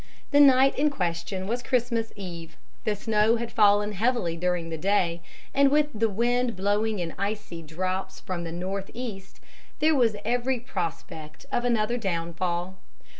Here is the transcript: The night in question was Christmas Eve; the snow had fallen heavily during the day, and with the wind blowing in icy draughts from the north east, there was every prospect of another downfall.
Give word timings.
The 0.31 0.39
night 0.39 0.75
in 0.79 0.89
question 0.89 1.45
was 1.45 1.61
Christmas 1.61 2.11
Eve; 2.15 2.57
the 2.85 2.95
snow 2.95 3.35
had 3.35 3.51
fallen 3.51 3.91
heavily 3.91 4.35
during 4.35 4.71
the 4.71 4.77
day, 4.79 5.21
and 5.53 5.69
with 5.69 5.89
the 5.93 6.09
wind 6.09 6.55
blowing 6.55 6.97
in 6.97 7.13
icy 7.19 7.61
draughts 7.61 8.19
from 8.19 8.43
the 8.43 8.51
north 8.51 8.89
east, 8.95 9.41
there 9.77 9.93
was 9.93 10.15
every 10.25 10.59
prospect 10.59 11.45
of 11.51 11.65
another 11.65 11.97
downfall. 11.97 12.79